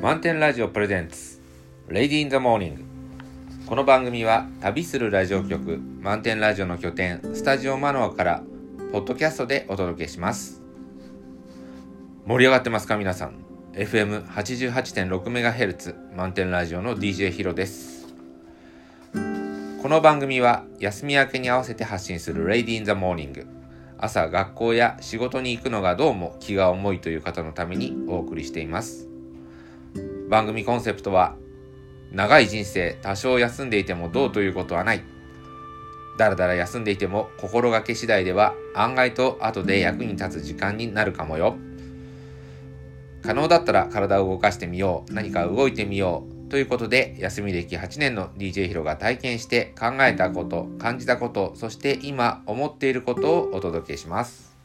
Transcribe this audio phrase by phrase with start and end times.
[0.00, 1.42] 満点ラジオ presents
[1.88, 2.84] Ready in the Morning。
[3.66, 8.42] この番組は旅するラジオ局満点ラジオの拠点スタジオマノアから
[8.92, 10.62] ポッドキャストでお届けします。
[12.24, 13.44] 盛り上がってますか皆さん
[13.74, 18.08] ？FM88.6MHz 満点ラジオの DJ ヒロです。
[19.12, 19.18] こ
[19.90, 23.46] の番組は休み明けに合わせて発信する Ready in the Morning。
[23.98, 29.09] 朝学校や仕事に行くのがどうも気が重いという方のためにお送りしています。
[30.30, 31.34] 番組コンセプトは
[32.12, 35.02] 長い人生多少休んでいてもどうということはない。
[36.18, 41.56] だらだら休んでいても心がけ次第では案外と後で役に立つ時間になるかもよ。
[43.22, 45.12] 可能だったら体を動かしてみよう。
[45.12, 46.48] 何か動いてみよう。
[46.48, 54.56] ということで休み歴8年の DJ ヒロが体験して考えたこと感じたことそして今思っていることをお届けします。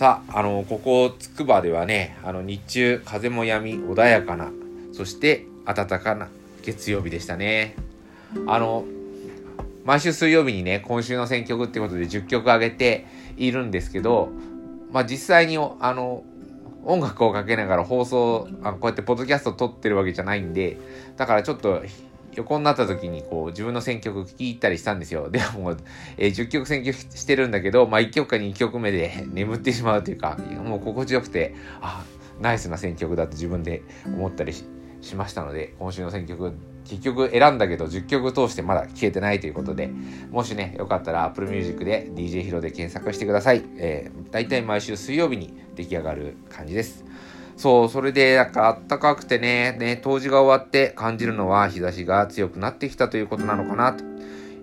[0.00, 4.50] さああのここつくばではねあの日中風も止み穏やかな
[4.94, 6.28] そして暖かな
[6.62, 7.76] 月曜日でしたね。
[8.46, 8.86] あの
[9.84, 13.04] 毎週水曜日にね今週の選曲ってことで10曲上げて
[13.36, 14.30] いるんですけど
[14.90, 16.24] まあ実際にあの
[16.86, 20.78] 音楽をかけながら放送あこうやってポッドキャスト撮ってるわけじゃないんで
[21.18, 21.82] だからちょっと
[22.34, 25.30] 横になった時にこう自分の選曲聴いたりしたんですよ。
[25.30, 25.76] でも、
[26.16, 32.04] えー、10曲選曲してるんだけど、まあ1曲か2曲目で眠ってしまうというか、もう心地よくて、あ、
[32.40, 34.64] ナイスな選曲だと自分で思ったりし
[35.16, 36.52] ましたので、今週の選曲、
[36.84, 39.90] 結局選んだけど10曲通してまだ消えてないということで、
[40.30, 43.62] もしね、よかったら Apple Music で DJ ヒロで検索してください。
[43.76, 47.04] えー、大体毎週水曜日に出来上がる感じです。
[47.60, 54.02] そう、それで、なんかあったかくてね、ね、冬至が終わって感じるのは日差しが強くなってきたということなのかなと。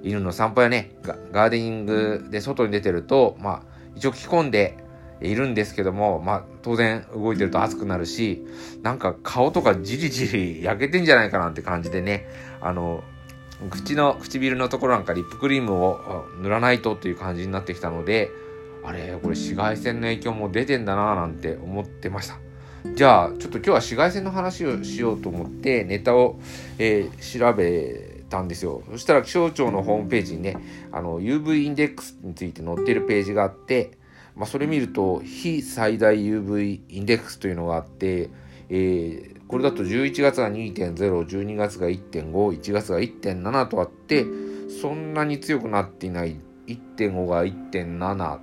[0.01, 0.95] 犬の散歩やね、
[1.31, 3.61] ガーデニングで外に出てると、まあ、
[3.95, 4.77] 一応着込んで
[5.21, 8.43] いるんですけども、まあ、当然動いてると暑くなるし、
[8.81, 12.27] なんか顔とかじりじり 焼けてんじゃないかなって感じでね、
[12.61, 13.03] あの、
[13.69, 18.31] 口の、唇のところなんかリップクリームを塗らないとっていう感じになってきたので、
[18.83, 22.46] あれ、これ紫外線の影響も出てんだなぁなんて思ってました。
[22.95, 26.39] じゃあちょっと今日は紫外線の話をしようと思ってネタを、
[26.79, 28.83] えー、調べたんですよ。
[28.91, 30.57] そしたら気象庁のホームページにね
[30.91, 33.91] あの UV インデックスについて載ってるページがあって、
[34.35, 38.29] まあ、それ見ると非最大 UV インデックスというのがあって、
[38.69, 44.25] えー、これだと11月が2.012月が1.51月が1.7とあって
[44.81, 46.39] そんなに強くなっていない。
[46.67, 48.39] 1.5が1.7っ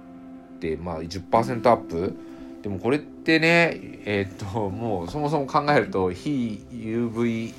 [0.59, 2.17] てまあ10%アップ
[2.65, 7.53] でもこれってねえー、っともうそもそも考えると非 UV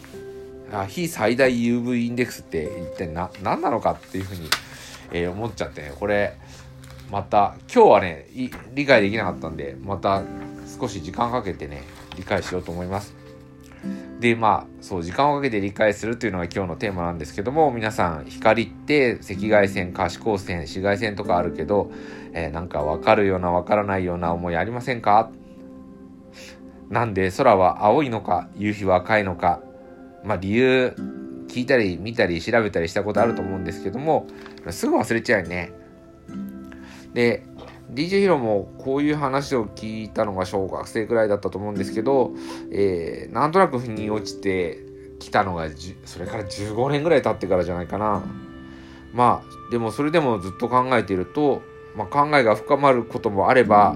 [0.74, 4.50] あ非最大 UV インデックスって一体な何なのかっていうふうに、
[5.12, 6.36] えー、思っちゃってねこれ
[7.12, 8.26] また今日はね
[8.74, 10.24] 理解できなかったんでまた
[10.80, 11.84] 少し時間かけてね
[12.18, 13.25] 理解しようと思います。
[14.20, 21.92] でまあそう時間をかけて理解するというのが今日のテーマなんですけども皆さん光って赤外線可視光線紫外線とかあるけど、
[22.34, 25.30] えー、なんか分かるような分からないような思いありませんか？
[26.90, 29.62] なんで空は青いのか夕日は赤いのか
[30.24, 30.96] まあ理由
[31.48, 34.28] 聞いたり見たり調べたりしたことあると思うんですけども
[34.70, 35.72] すぐ忘れちゃうよね。
[37.14, 37.44] で
[37.92, 42.32] DJ ヒロもこういう話を聞いたのが小学生くらいだったと思うんですけど、
[42.72, 44.80] えー、なんとなく腑に落ちて
[45.20, 45.68] きたのが
[46.06, 48.24] それから15年ぐらい経ってからじゃないかな。
[49.14, 51.62] まあでもそれでもずっと考えていると、
[51.96, 53.96] まあ、考えが深まることもあれば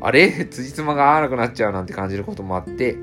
[0.00, 0.46] あれ？
[0.46, 2.96] 辻褄が合わなくなっちゃうなんて感じることもあって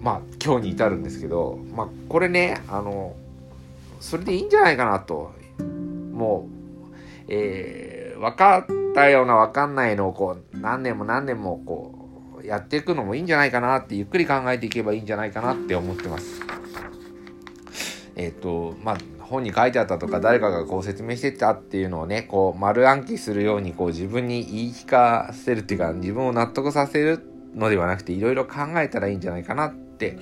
[0.00, 3.14] まあ今日に至るんですけどまあこれねあの
[4.00, 5.32] それでいいんじゃないかなと
[6.12, 16.40] もう、えー、分かったような分かんないのをこう何年も何年もこうやっていくのもいいんじゃないかなってゆっくり考えていけばいいんじゃないかなって思ってます。
[18.16, 27.20] えっ、ー、とまあ本に書いてあったとか誰かがこう説明してたっていうのをねこう丸暗記するようにこう自分に言い聞かせるっていうか自分を納得させる
[27.54, 30.18] のではなくていろいろ考えたらいいんじゃないかなって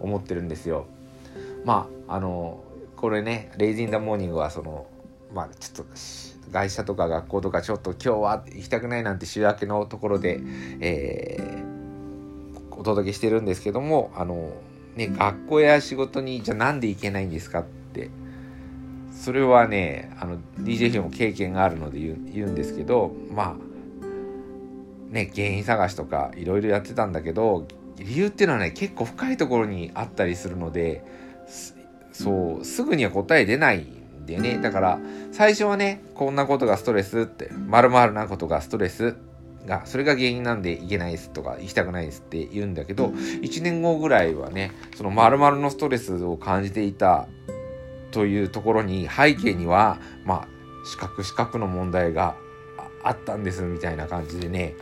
[0.00, 0.86] 思ってるんですよ。
[1.64, 2.62] まああの
[2.96, 4.86] これね「レイジン・ダ・モーニング」はその
[5.34, 5.92] まあちょっと
[6.52, 10.40] 会社とか学校とかちょっと今日は行きたくないなんて週明けのところで、
[10.80, 14.52] えー、お届けしてるんですけどもあの
[14.94, 18.10] ね学校や仕事にじゃあなんで行けないんですかって
[19.12, 27.66] それはねあの DJ ヒも経験があるので言う言うんですけどまあね原因探しとかいろいろやってたんだけど
[27.96, 31.04] 理由っていうのはね結構深いところにあったりするので
[32.12, 33.86] そうすぐには答え出ない
[34.24, 34.58] んだよね。
[34.58, 34.98] だから
[35.32, 39.14] 最初はねこんなことがストレスってまるなことがストレス
[39.66, 47.28] がそれが原因なんで行けないですとか行きたくないですって言うんだけど1年後ぐらいはねその丸々のストレスを感じていた
[48.10, 50.48] というところに背景にはまあ
[50.86, 52.36] 視覚視覚の問題が
[53.02, 54.74] あったんですみたいな感じでね。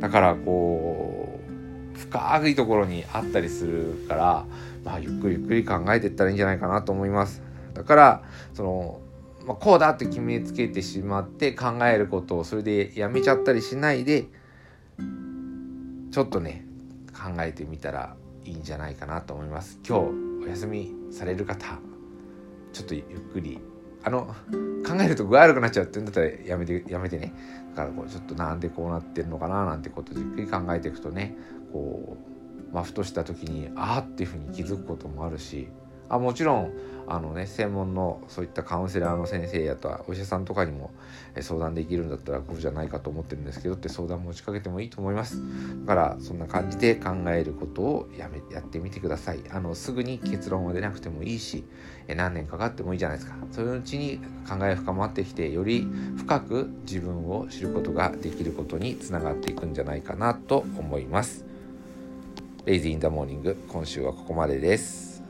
[0.00, 4.46] だからこう深いところにあったりするから
[4.84, 7.42] まあゆっくりゆっくり考えていったらいいんじゃないかなと思います。
[7.78, 8.22] だから
[8.54, 9.00] その
[9.46, 14.26] まあ、こうだって決めつけてしまって考えることをそれでやめちゃったりしないで
[16.10, 16.66] ちょっとね
[17.14, 18.14] 考えてみたら
[18.44, 19.78] いいんじゃないかなと思います。
[19.88, 21.78] 今日お休みされる方
[22.74, 23.58] ちょっとゆっくり
[24.04, 24.34] あの
[24.86, 27.32] 考えると具合悪くなっちゃうってんだったらやめてやめてね。
[27.70, 31.36] だからこうちょっとなんでこうなってるのかななんてことじっくり考えていくとね
[31.72, 32.18] こ
[32.70, 35.68] うまあふとした時にああっていうふうに気づくこともあるし
[36.08, 36.72] あもちろん
[37.10, 40.90] あのね専門のそういったカウンセラーの先生やとはお医者さんとかにも
[41.40, 45.40] 相談できるんだったらこうじゃないかと思ってるんですけどって相談持ちかけてもいいと思います。
[45.86, 49.40] だからそんな感じで考えることをやめやってみてください。
[49.50, 51.64] あのすぐに結論は出なくてもいいし
[52.14, 53.36] 何年かかってもいいじゃないですか。
[53.52, 55.86] そういううちに考え深まってきてより
[56.18, 61.46] 深く自分を知ることができることにつながっていくんじゃないかなと思います。
[62.66, 65.22] レイジーインザモーニング今週はここまでです。